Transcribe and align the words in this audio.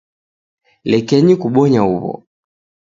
Lekenyi 0.89 1.33
kubonya 1.41 1.81
huw'o. 1.87 2.13